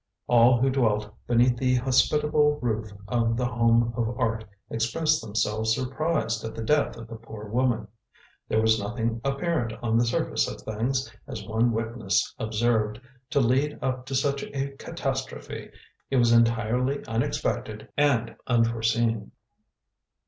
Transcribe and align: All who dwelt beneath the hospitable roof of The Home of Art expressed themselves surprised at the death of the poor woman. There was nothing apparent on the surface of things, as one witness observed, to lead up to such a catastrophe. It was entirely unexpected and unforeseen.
All 0.25 0.57
who 0.59 0.71
dwelt 0.71 1.13
beneath 1.27 1.57
the 1.57 1.75
hospitable 1.75 2.57
roof 2.59 2.91
of 3.07 3.37
The 3.37 3.45
Home 3.45 3.93
of 3.95 4.17
Art 4.19 4.43
expressed 4.71 5.21
themselves 5.21 5.75
surprised 5.75 6.43
at 6.43 6.55
the 6.55 6.63
death 6.63 6.97
of 6.97 7.07
the 7.07 7.17
poor 7.17 7.45
woman. 7.47 7.87
There 8.49 8.59
was 8.63 8.79
nothing 8.79 9.21
apparent 9.23 9.73
on 9.83 9.99
the 9.99 10.05
surface 10.05 10.47
of 10.47 10.59
things, 10.61 11.15
as 11.27 11.45
one 11.45 11.71
witness 11.71 12.33
observed, 12.39 12.99
to 13.29 13.39
lead 13.39 13.77
up 13.83 14.07
to 14.07 14.15
such 14.15 14.41
a 14.41 14.69
catastrophe. 14.79 15.69
It 16.09 16.15
was 16.17 16.31
entirely 16.31 17.05
unexpected 17.05 17.87
and 17.95 18.35
unforeseen. 18.47 19.33